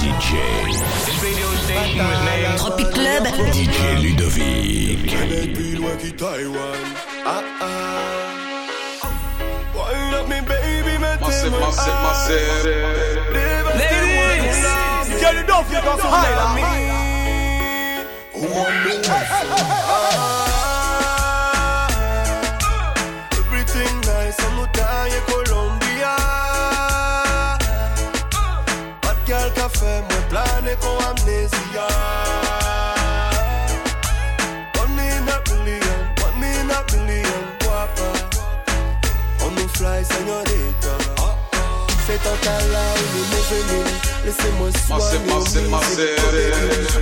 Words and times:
DJ. 0.00 0.32
This 1.04 1.22
radio 1.22 1.46
station 1.56 1.98
was 2.08 2.20
named 2.24 2.58
Tropic 2.58 2.86
Club. 2.86 3.24
DJ 3.52 4.00
Ludovic. 4.00 5.12
Ladies. 13.76 14.58
Get 15.20 15.34
it 15.36 15.50
off, 15.50 15.70
your. 15.70 15.82
High, 15.82 16.80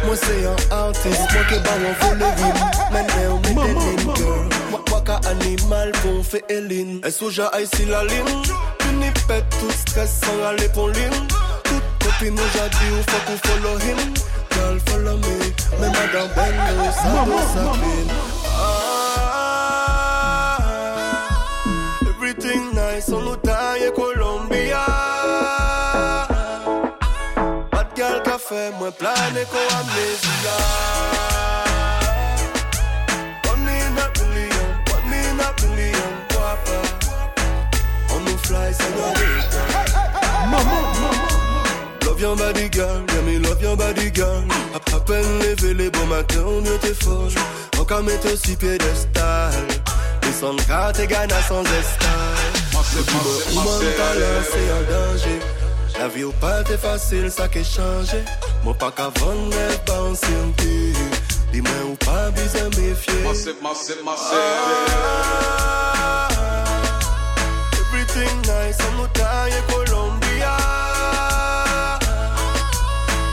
Mwen 0.05 0.19
se 0.19 0.39
yon 0.43 0.59
artist, 0.75 1.27
mwen 1.33 1.45
ke 1.51 1.61
ba 1.67 1.75
wan 1.83 1.99
fo 2.01 2.15
le 2.21 2.33
rim 2.41 2.63
Men 2.95 3.13
e 3.19 3.27
ou 3.29 3.39
mwen 3.47 3.61
denin 3.63 4.15
girl 4.15 4.49
Waka 4.93 5.21
animal 5.31 5.93
bon 6.03 6.23
fe 6.25 6.43
elin 6.49 6.99
E 7.07 7.13
souja 7.15 7.51
a 7.53 7.63
yisi 7.63 7.87
la 7.91 8.03
lin 8.09 8.33
Pini 8.83 9.13
pet 9.27 9.45
tout 9.61 9.77
stres 9.85 10.19
san 10.23 10.43
ale 10.51 10.67
pon 10.75 10.91
lin 10.97 11.15
Tout 11.69 11.85
kopi 12.19 12.31
nou 12.35 12.51
jadi 12.57 12.87
ou 12.97 13.03
fok 13.07 13.31
ou 13.31 13.39
follow 13.47 13.77
him. 13.85 14.01
Girl 14.55 14.79
follow 14.89 15.17
me, 15.23 15.37
men 15.79 15.91
madan 15.95 16.27
ben 16.35 16.55
nou 16.75 16.91
sa 16.97 17.25
do 17.29 17.39
sa 17.55 17.67
bin 17.79 18.09
Everything 22.09 22.73
nice, 22.75 23.13
on 23.13 23.23
nou 23.29 23.37
ta 23.45 23.77
ye 23.79 23.93
Colombia. 23.95 24.98
Café, 28.49 28.71
moi 28.79 28.91
plané 28.91 29.45
con 29.51 29.59
amnesia. 29.79 30.57
One 33.51 33.69
in 33.69 33.99
a 33.99 34.09
billion, 34.15 34.69
one 34.93 35.13
in 35.13 35.41
a 35.41 35.53
billion, 35.61 36.11
guapa. 36.31 36.79
On 38.11 38.21
nous 38.21 38.39
fly, 38.39 38.73
señorita. 38.73 39.63
Love 42.05 42.21
your 42.21 42.37
body 42.37 42.69
girl, 42.69 43.05
yeah 43.15 43.23
me 43.23 43.39
love 43.39 43.63
your 43.63 43.77
body 43.77 44.11
girl. 44.11 44.45
À 44.75 45.01
peine 45.01 45.39
levé 45.41 45.75
les 45.75 45.91
beaux 45.91 46.07
matins, 46.07 46.45
on 46.47 46.65
était 46.65 46.95
folle. 46.95 47.31
Encore 47.79 48.03
mettre 48.03 48.33
aussi 48.33 48.57
piédestal. 48.57 49.53
Descendre 50.23 50.63
car 50.67 50.93
t'es 50.93 51.07
gana 51.07 51.41
sans 51.49 51.63
estal. 51.63 52.09
Massive, 52.75 53.05
Dis-moi, 53.05 53.23
massive, 53.25 53.59
où 53.59 53.63
mon 53.63 53.79
talent, 53.97 54.35
massive. 54.39 54.53
c'est 54.53 54.71
un 54.71 54.83
danger. 54.93 55.58
La 55.99 56.07
vie 56.07 56.23
ou 56.23 56.33
pal 56.41 56.63
te 56.63 56.77
fasil, 56.79 57.27
sa 57.29 57.49
ke 57.51 57.65
chanje 57.67 58.21
pas 58.63 58.75
pa 58.79 58.91
ka 58.95 59.09
van 59.19 59.39
ne 59.51 59.67
ou 59.99 60.15
Everything 67.81 68.37
nice, 68.47 68.79
an 68.87 68.95
nou 68.95 69.09
taye 69.19 69.59
Kolombia 69.73 70.55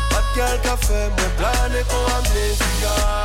Pat 0.10 0.26
kel 0.34 0.58
kafe, 0.66 1.06
mwen 1.14 1.32
plane 1.38 1.86
kon 1.94 2.12
amnesia 2.18 3.25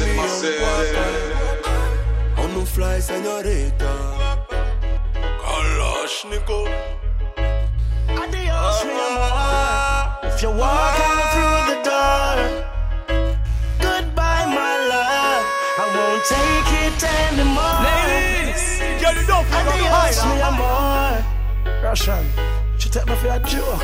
in 0.00 0.08
a 0.08 0.14
Massive, 0.14 0.16
million. 0.16 0.16
massive, 0.16 0.58
guapa. 0.60 1.04
massive. 1.06 2.38
On 2.38 2.48
nous 2.54 2.66
fly, 2.74 2.96
señorita. 3.00 3.92
Kalashnikov. 5.42 6.68
Adios, 8.22 8.78
mi 8.84 8.94
amor. 9.08 10.28
If 10.28 10.42
you 10.42 10.50
walk 10.50 10.98
out 11.08 11.24
through 11.32 11.62
the 11.70 11.78
door, 11.88 12.36
goodbye, 13.80 14.46
my 14.58 14.74
love. 14.92 15.44
I 15.82 15.84
won't 15.96 16.22
take 16.34 16.72
it 16.84 17.00
anymore. 17.20 17.78
Ladies, 17.88 18.66
get 19.00 19.16
it 19.16 19.30
off, 19.30 19.46
Adios, 19.58 20.18
mi 20.28 20.36
amor. 20.50 21.24
Russian, 21.82 22.24
she 22.78 22.88
take 22.90 23.06
me 23.06 23.14
for 23.16 23.28
a 23.28 23.38
joke. 23.40 23.82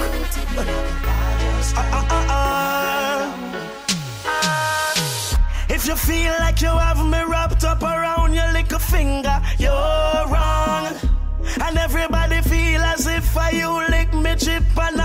Ah, 1.75 1.79
ah, 1.79 2.05
you 5.93 5.99
feel 5.99 6.33
like 6.39 6.61
you 6.63 6.69
have 6.69 7.05
me 7.05 7.23
wrapped 7.25 7.65
up 7.65 7.83
around 7.83 8.33
your 8.33 8.51
little 8.53 8.79
finger, 8.79 9.39
you're 9.59 10.25
wrong. 10.33 10.87
And 11.61 11.77
everybody 11.77 12.41
feel 12.41 12.81
as 12.81 13.07
if 13.07 13.37
I 13.37 13.51
you 13.51 13.71
lick 13.91 14.15
me 14.15 14.35
chip 14.37 14.65
and 14.79 15.02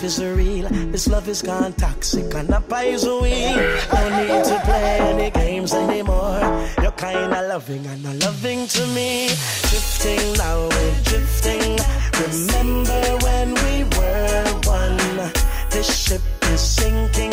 life 0.00 0.06
is 0.06 0.24
real. 0.24 0.68
This 0.92 1.08
love 1.08 1.28
is 1.28 1.42
gone 1.42 1.72
toxic 1.74 2.34
and 2.34 2.48
a 2.50 2.60
poison 2.60 3.22
weed. 3.22 3.56
No 3.92 4.02
need 4.16 4.44
to 4.44 4.60
play 4.64 4.98
any 5.00 5.30
games 5.30 5.74
anymore. 5.74 6.40
You're 6.80 6.92
kinda 6.92 7.48
loving 7.48 7.84
and 7.86 8.02
not 8.02 8.16
loving 8.16 8.66
to 8.68 8.86
me. 8.94 9.28
Drifting 9.68 10.32
now, 10.38 10.68
we're 10.68 10.94
drifting. 11.04 11.78
Remember 12.22 13.02
when 13.26 13.48
we 13.64 13.84
were 13.96 14.44
one? 14.64 15.32
This 15.70 15.88
ship 16.04 16.22
is 16.52 16.60
sinking. 16.60 17.29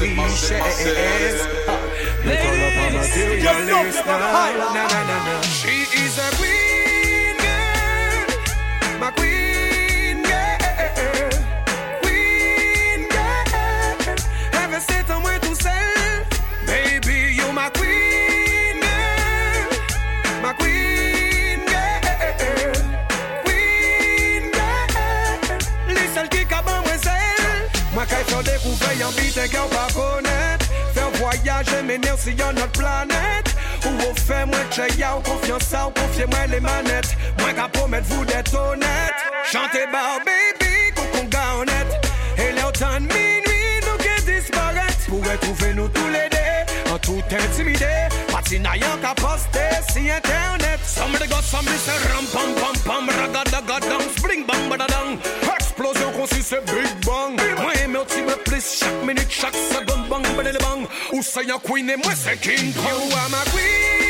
massive, 0.00 0.16
massive, 0.16 0.94
massive. 0.94 1.46
Ladies, 2.24 3.42
just. 3.42 4.04
She 5.62 5.76
is 6.04 6.18
a 6.18 6.28
queen 6.36 7.36
girl, 7.38 9.00
my 9.00 9.10
queen. 9.12 9.35
Faire 31.46 31.62
voyager 31.62 31.82
mener 31.82 32.16
si 32.18 32.32
y'a 32.32 32.52
notre 32.52 32.72
planète. 32.72 33.56
Ou 33.84 34.10
au 34.10 34.14
fait 34.14 34.46
moi 34.46 34.58
check 34.70 34.98
ya 34.98 35.18
confiance 35.24 35.74
ou 35.86 35.90
confiez-moi 35.90 36.46
les 36.48 36.60
manettes. 36.60 37.16
Moi 37.38 37.52
qu'à 37.54 37.68
promettre 37.68 38.06
vous 38.08 38.24
d'être 38.24 38.54
honnête. 38.54 39.18
Chantez 39.50 39.86
bas 39.92 40.18
baby, 40.24 40.92
coucou 40.94 41.26
honnête. 41.60 42.06
Et 42.38 42.52
là 42.52 42.68
autant 42.68 42.94
de 42.94 43.06
minuit 43.06 43.80
nous 43.86 43.98
qui 43.98 44.32
disparaître. 44.32 45.06
Pourrait 45.08 45.36
trouver 45.38 45.74
nous 45.74 45.88
tous 45.88 46.08
les 46.08 46.28
deux 46.30 46.92
en 46.92 46.98
tout 46.98 47.22
intimidé. 47.30 47.86
Parti 48.30 48.58
n'ayant 48.58 48.96
qu'à 49.00 49.14
poster 49.14 49.70
si 49.92 50.10
internet. 50.10 50.80
Somebody 50.84 51.26
got 51.28 51.42
some 51.42 51.64
this 51.64 51.88
ram 52.10 52.24
pam 52.32 52.54
pam 52.54 52.76
pam 52.84 53.08
ragadagadang 53.08 54.08
spring 54.16 54.44
bang 54.46 54.68
badadang. 54.68 55.18
Explosion 55.78 56.10
consiste 56.12 56.48
c'est 56.48 56.64
big 56.64 57.04
bang. 57.04 57.38
Moi 57.60 57.72
aimé 57.84 57.98
au 57.98 58.22
me 58.22 58.34
plus 58.44 58.78
chaque 58.80 59.04
minute, 59.04 59.26
chaque 59.28 59.54
seconde 59.54 60.08
bang 60.08 60.22
badele 60.34 60.56
bang. 60.58 60.86
Ou 61.12 61.22
c'est 61.22 61.50
un 61.50 61.58
queen 61.58 61.90
et 61.90 61.96
moi 61.96 62.12
c'est 62.14 62.40
King 62.40 62.72
Kong. 62.72 63.10
You 63.10 63.14
are 63.14 63.28
my 63.28 63.44
queen 63.52 64.05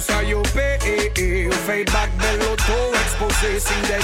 tout 0.00 0.12
ça 0.12 0.22
yo. 0.22 0.40
Ou 0.40 1.52
fey 1.66 1.84
bak 1.84 2.10
bel 2.18 2.38
loto 2.38 2.78
expose 3.02 3.60
sin 3.60 3.80
de 3.88 3.98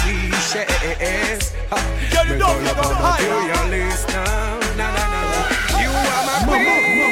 you 2.29 2.37
know, 2.37 2.53
you 2.59 2.65
know 2.65 2.83
the 2.83 2.95
are. 2.95 3.97
Na, 4.77 4.87
na, 4.93 5.05
na, 5.13 5.21
na. 5.33 5.81
You 5.81 5.91
are 5.91 6.25
my 6.27 6.59
queen. 6.59 7.06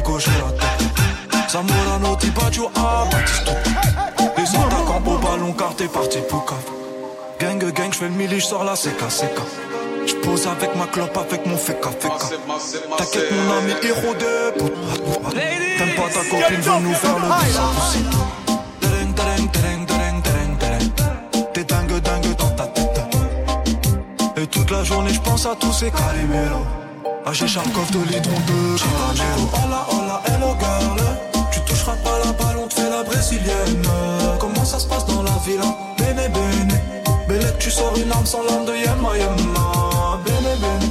Mario 0.00 0.02
et 0.02 0.02
cocher 0.02 0.30
la 0.44 0.52
tête. 0.52 1.50
Zamorano, 1.50 2.16
Tibaggio, 2.16 2.70
ah, 2.76 3.04
Batistuta. 3.10 3.52
Les 4.36 4.42
attaquants 4.42 5.02
au 5.06 5.18
ballon 5.18 5.52
car 5.52 5.74
t'es 5.76 5.88
parti 5.88 6.18
pour 6.28 6.44
cave. 6.44 6.58
Gang, 7.38 7.72
gang, 7.72 7.92
j'fais 7.92 8.08
le 8.08 8.14
mili, 8.14 8.40
j'sors 8.40 8.64
la 8.64 8.74
CK, 8.74 9.08
CK. 9.08 9.40
J'pose 10.06 10.46
avec 10.46 10.74
ma 10.76 10.86
clope, 10.86 11.16
avec 11.16 11.46
mon 11.46 11.56
féca, 11.56 11.90
féca. 11.90 12.16
T'inquiète 12.96 13.32
mon 13.32 13.58
ami 13.58 13.72
héros 13.82 14.14
de 14.14 14.50
pute. 14.58 14.74
T'aimes 15.78 15.94
pas 15.96 16.08
ta 16.08 16.20
copine, 16.28 16.60
veut 16.60 16.80
nous 16.80 16.94
faire 16.94 17.18
le. 17.18 17.26
T'es 21.52 21.64
dingue, 21.64 22.00
dingue 22.00 22.36
dans 22.36 22.50
ta 22.50 22.66
tête. 22.66 23.00
Et 24.36 24.46
toute 24.46 24.70
la 24.70 24.84
journée, 24.84 25.12
je 25.12 25.20
pense 25.20 25.44
à 25.46 25.54
tous 25.56 25.72
ces 25.72 25.90
caliméros. 25.90 26.64
Ah, 27.26 27.32
j'ai 27.32 27.46
Charkov 27.46 27.90
de 27.90 27.98
litron 28.10 28.40
de 28.48 28.78
caramel. 28.78 29.40
Hola, 29.52 29.86
hola, 29.92 30.22
hello 30.26 30.56
girl. 30.58 31.00
Tu 31.52 31.60
toucheras 31.60 31.96
pas 32.02 32.18
la 32.24 32.32
balle, 32.32 32.56
on 32.64 32.66
te 32.66 32.74
fait 32.74 32.88
la 32.90 33.02
brésilienne. 33.02 33.86
Comment 34.38 34.64
ça 34.64 34.78
se 34.78 34.86
passe 34.86 35.04
dans 35.06 35.22
la 35.22 35.36
villa? 35.44 35.76
Bene, 35.98 36.28
bene. 36.32 36.80
Belle, 37.28 37.54
tu 37.58 37.70
sors 37.70 37.94
une 37.96 38.10
arme 38.10 38.24
sans 38.24 38.42
l'arme 38.44 38.64
de 38.64 38.72
Yema, 38.72 39.16
Yema. 39.16 40.18
Bene, 40.24 40.56
bene. 40.62 40.88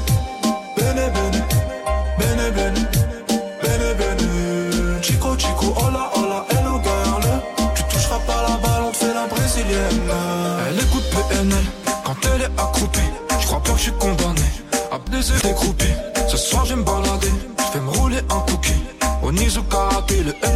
Bene, 0.78 1.12
bene. 1.16 1.44
Bene, 2.20 2.52
bene. 2.52 2.88
Bene, 3.64 3.94
bene. 3.96 5.02
Chico, 5.02 5.36
chico, 5.36 5.74
hola, 5.78 6.12
hola, 6.16 6.46
hello 6.52 6.80
girl. 6.84 7.42
Tu 7.76 7.84
toucheras 7.84 8.20
pas 8.28 8.44
la 8.48 8.56
balle, 8.58 8.84
on 8.88 8.92
te 8.92 8.98
fait 8.98 9.14
la 9.14 9.26
brésilienne. 9.28 10.12
Elle 10.70 10.80
écoute 10.80 11.06
PNL 11.10 11.66
quand 12.06 12.16
elle 12.34 12.42
est 12.44 12.60
accroupie. 12.60 13.00
Je 13.40 13.46
crois 13.48 13.62
pas 13.62 13.72
que 13.72 13.78
je 13.78 13.84
suis 13.84 13.94
condamné 13.94 14.46
à 14.92 14.98
baiser 15.10 15.34
des 15.44 15.54
groupies. 15.54 15.96
Ce 16.30 16.38
soir, 16.38 16.64
je 16.64 16.76
me 16.76 16.84
balader. 16.84 17.32
Je 17.58 17.74
vais 17.74 17.84
me 17.84 17.90
rouler 17.90 18.18
un 18.18 18.40
cookie. 18.42 18.84
Au 19.24 19.32
Nizuka, 19.32 19.90
puis 20.06 20.18
le 20.18 20.32
petit 20.32 20.50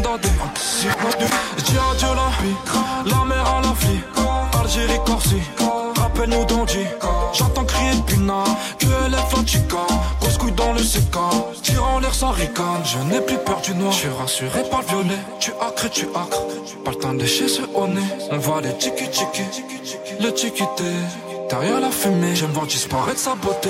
Je 1.57 1.63
dis 1.63 1.77
adieu 1.91 2.07
la 2.15 3.09
la 3.09 3.25
mer 3.25 3.45
à 3.45 3.61
la 3.61 3.73
flic. 3.73 4.03
Algérie, 4.61 4.99
Corsi. 5.03 5.41
Rappelle-nous 5.95 6.45
d'Andy. 6.45 6.85
J'entends 7.33 7.65
crier 7.65 7.91
Puna. 8.05 8.43
Que 8.77 8.85
elle 9.05 9.13
est 9.15 9.29
Flatica. 9.29 9.77
Grosse 10.21 10.37
couille 10.37 10.51
dans 10.51 10.73
le 10.73 10.81
CK. 10.81 11.17
Tire 11.63 11.83
en 11.83 11.99
l'air 11.99 12.13
sans 12.13 12.31
ricane. 12.31 12.83
Je 12.85 12.99
n'ai 13.11 13.21
plus 13.21 13.39
peur 13.39 13.59
du 13.61 13.73
noir. 13.73 13.91
Je 13.91 13.97
suis 13.97 14.09
rassuré 14.09 14.63
par 14.69 14.81
le 14.81 14.87
violet. 14.87 15.19
Tu 15.39 15.51
acres, 15.59 15.89
tu 15.89 16.05
acres. 16.15 16.43
Pas 16.85 16.91
le 16.91 16.97
temps 16.97 17.13
de 17.15 17.19
lécher 17.19 17.47
ce 17.47 17.63
au 17.73 17.87
nez. 17.87 18.01
On 18.29 18.37
voit 18.37 18.61
les 18.61 18.77
tiki 18.77 19.09
tiki. 19.09 19.43
le 20.19 20.35
chiquité. 20.35 20.93
Derrière 21.49 21.79
la 21.79 21.91
fumée, 21.91 22.35
j'aime 22.35 22.51
voir 22.51 22.65
disparaître 22.65 23.19
sa 23.19 23.35
beauté. 23.35 23.69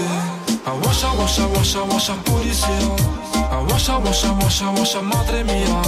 Ah 0.65 0.71
washa 0.83 1.07
washa 1.19 1.83
washa 1.83 2.13
policier. 2.23 2.67
Ah 3.51 3.61
washa 3.69 3.97
washa 3.97 4.31
washa 4.41 4.65
washa 4.77 5.01
madre 5.01 5.43
mia. 5.43 5.81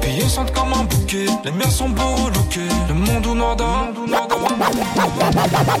Pillés 0.00 0.28
sentent 0.28 0.52
comme 0.52 0.72
un 0.72 0.84
bouquet, 0.84 1.26
les 1.44 1.50
miens 1.52 1.70
sont 1.70 1.88
beaux 1.88 2.28
lookés. 2.34 2.68
Le 2.88 2.94
monde 2.94 3.26
ou 3.26 3.34
nada, 3.34 3.64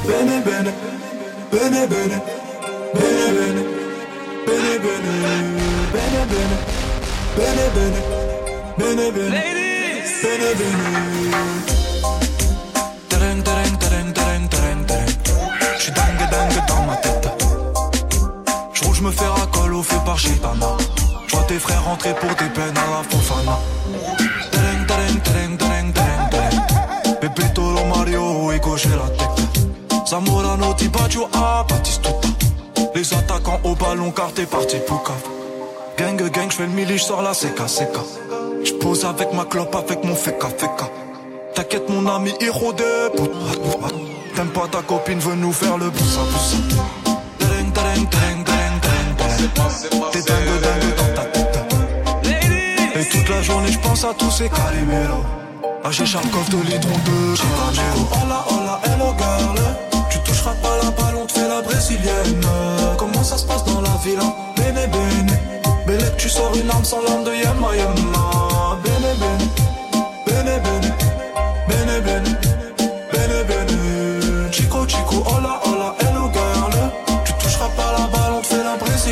Bene 0.06 0.42
bene, 0.44 0.72
bene 1.52 1.86
bene, 1.86 2.20
bene 2.94 3.26
bene, 3.36 3.62
bene 4.46 4.78
bene, 4.78 5.12
bene 5.92 6.22
bene, 6.30 6.56
bene 7.36 7.64
bene, 7.74 8.00
bene 8.78 9.10
bene, 9.10 9.32
bene 10.22 10.54
bene. 10.54 11.87
Feu 19.82 19.96
par 20.04 20.18
Gitana. 20.18 20.76
J'vois 21.26 21.42
tes 21.44 21.58
frères 21.58 21.84
rentrer 21.84 22.14
pour 22.14 22.30
des 22.30 22.50
peines 22.54 22.76
à 22.76 22.90
la 22.90 23.02
Fofana. 23.08 23.58
Tereng, 24.50 24.86
tereng, 24.86 25.20
tereng, 25.22 25.56
tereng, 25.56 25.92
tereng, 25.92 26.30
tereng. 26.30 26.48
Tolo 27.54 27.84
Mario 27.86 28.52
et 28.52 28.60
gauche 28.60 28.86
la 28.86 29.08
tête. 29.16 30.06
Zamorano, 30.06 30.74
Tibaggio, 30.74 31.28
ah, 31.34 31.64
Batistuta. 31.68 32.28
Les 32.94 33.12
attaquants 33.14 33.60
au 33.64 33.74
ballon 33.74 34.10
car 34.10 34.32
t'es 34.32 34.46
parti 34.46 34.76
pour 34.86 35.02
cave. 35.02 35.16
Gang, 35.98 36.30
gang, 36.30 36.50
j'fais 36.50 36.66
le 36.66 36.72
mili, 36.72 36.98
j'sors 36.98 37.22
la 37.22 37.32
CK, 37.32 37.66
CK. 37.66 37.98
J'pose 38.64 39.04
avec 39.04 39.32
ma 39.32 39.44
clope, 39.44 39.74
avec 39.74 40.04
mon 40.04 40.14
feka, 40.14 40.48
feka. 40.56 40.88
T'inquiète 41.54 41.88
mon 41.90 42.06
ami, 42.06 42.32
héros 42.40 42.72
de. 42.72 43.10
T'aimes 44.36 44.48
pas 44.48 44.68
ta 44.70 44.82
copine, 44.82 45.18
veut 45.18 45.34
nous 45.34 45.52
faire 45.52 45.78
le 45.78 45.90
tereng, 45.90 46.68
tereng, 47.38 47.72
tereng, 47.72 47.72
tereng, 47.72 48.08
tereng. 48.10 48.37
T'es 49.38 50.22
dingue, 50.22 50.60
dingue 50.62 50.96
dans 50.96 51.14
ta 51.14 51.24
tête. 51.28 51.58
Et 52.96 53.04
toute 53.08 53.28
la 53.28 53.40
journée, 53.42 53.70
j'pense 53.70 54.04
à 54.04 54.12
tous 54.14 54.30
ces 54.32 54.48
caliméros. 54.48 55.24
Ah, 55.84 55.90
j'ai 55.92 56.04
Charkov 56.06 56.48
de 56.50 56.56
litron 56.68 56.98
de 57.06 57.36
caramel. 57.36 57.98
Hola, 58.10 58.44
hola, 58.50 58.80
hello 58.84 59.14
girl. 59.16 59.58
Tu 60.10 60.18
toucheras 60.20 60.54
pas 60.62 60.76
la 60.82 60.90
balle, 60.90 61.14
on 61.22 61.26
te 61.26 61.32
fait 61.32 61.48
la 61.48 61.62
brésilienne. 61.62 62.40
Comment 62.98 63.22
ça 63.22 63.38
se 63.38 63.46
passe 63.46 63.64
dans 63.64 63.80
la 63.80 63.96
ville? 64.04 64.18
hein? 64.20 64.34
Bene, 64.56 64.86
bene. 64.90 65.38
Belle, 65.86 66.12
tu 66.18 66.28
sors 66.28 66.52
une 66.56 66.68
arme 66.70 66.84
sans 66.84 67.00
l'arme 67.02 67.22
de 67.24 67.30
Yama, 67.34 67.76
Yama. 67.76 68.78
Bene. 68.82 69.14
Bene, 69.20 69.27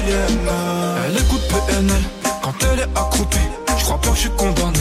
Elle 0.09 1.17
écoute 1.17 1.43
PNL 1.49 2.03
quand 2.43 2.55
elle 2.63 2.81
est 2.81 2.99
accroupie. 2.99 3.39
Je 3.77 3.85
crois 3.85 3.99
pas 3.99 4.11
que 4.11 4.15
je 4.15 4.21
suis 4.21 4.31
condamné 4.31 4.79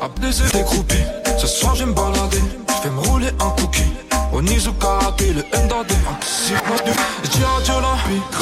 à 0.00 0.08
baiser 0.20 0.44
des 0.52 0.62
groupies. 0.62 1.04
Ce 1.38 1.46
soir, 1.46 1.74
je 1.74 1.84
me 1.84 1.92
balader. 1.92 2.42
Je 2.68 2.88
vais 2.88 2.94
me 2.94 3.00
rouler 3.00 3.28
un 3.40 3.50
cookie. 3.60 3.92
Au 4.32 4.40
Nizuka, 4.40 4.98
le 5.20 5.64
Ndade. 5.64 5.92
Je 6.48 7.28
dis 7.30 7.44
adieu 7.44 7.74
la 7.74 7.80
la 7.80 8.37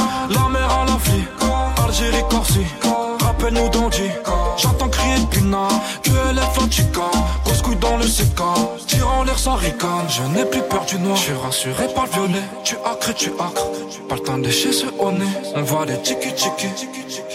Je 10.17 10.23
n'ai 10.23 10.47
plus 10.47 10.63
peur 10.63 10.87
du 10.87 10.99
noir. 10.99 11.15
Je 11.15 11.23
suis 11.25 11.33
rassuré 11.35 11.89
par 11.95 12.07
le 12.07 12.11
violet. 12.13 12.45
Tu 12.65 12.75
acres, 12.87 13.13
tu 13.15 13.31
acres. 13.39 13.69
Pas 14.09 14.15
le 14.15 14.23
temps 14.23 14.39
de 14.39 14.45
lécher 14.45 14.73
ce 14.73 14.87
nez. 14.87 15.27
On 15.55 15.63
voit 15.63 15.85
les 15.85 16.01
tiki 16.01 16.33
tiki. 16.33 16.69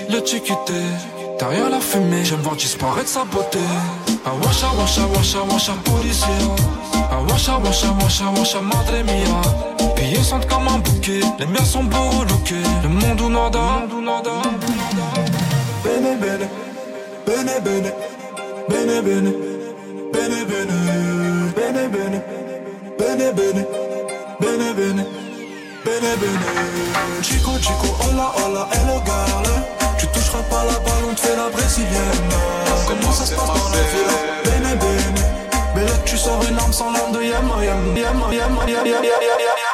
Le 0.10 0.20
tiquité. 0.24 0.82
Derrière 1.38 1.70
la 1.70 1.80
fumée, 1.80 2.24
j'aime 2.24 2.40
voir 2.40 2.56
disparaître 2.56 3.08
sa 3.08 3.24
beauté. 3.26 3.60
Ah 4.26 4.32
washa 4.44 4.68
washa 4.80 5.02
washa 5.16 5.44
washa 5.44 5.74
policier. 5.86 6.28
Ah 7.12 7.22
washa 7.30 7.60
washa 7.60 7.92
washa 8.36 8.62
madre 8.62 9.04
mia. 9.04 9.42
Pillés 9.96 10.24
sentent 10.24 10.48
comme 10.48 10.68
un 10.68 10.80
bouquet, 10.80 11.20
les 11.38 11.46
miens 11.46 11.64
sont 11.64 11.84
beaux 11.84 12.24
lookés. 12.30 12.68
Le 12.82 12.90
monde 12.90 13.22
ou 13.22 13.30
nada. 13.30 13.60
Bene 15.84 16.16
bene, 16.18 16.50
bene 17.28 17.62
bene, 17.64 17.94
bene 18.70 19.02
bene, 19.02 19.34
bene 20.14 20.46
bene, 20.46 21.54
bene 21.56 21.88
bene, 21.90 22.24
bene 23.02 23.34
bene, 23.34 23.66
bene 24.40 24.74
bene, 24.74 25.04
bene 25.84 26.16
bene. 26.22 26.46
Chico 27.22 27.58
chico, 27.60 27.88
hola 28.04 28.32
hola, 28.38 28.68
hello 28.74 29.02
girl. 29.04 29.48
Tu 29.98 30.08
toucheras 30.08 30.44
pas 30.50 30.64
la 30.66 30.78
balle, 30.86 31.06
on 31.10 31.14
te 31.16 31.22
fait 31.22 31.36
la 31.36 31.50
brésilienne. 31.50 32.30
Comment 32.88 33.12
ça 33.12 33.26
se 33.26 33.34
passe 33.34 33.48
dans 33.48 33.70
la? 33.70 33.82
Bene 34.46 34.76
bene, 34.78 35.22
belle 35.76 36.04
tu 36.06 36.18
sors 36.18 36.44
une 36.48 36.60
arme 36.60 36.74
sans 36.74 36.92
l'arme 36.92 37.12
de 37.14 37.24
Yama 37.24 37.64
Yama 37.64 38.00
Yama 38.00 38.34
Yama 38.34 38.66
Yama 38.68 38.68
Yama 38.68 39.02
Yama 39.02 39.71